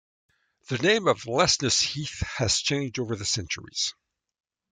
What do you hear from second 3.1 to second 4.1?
the centuries.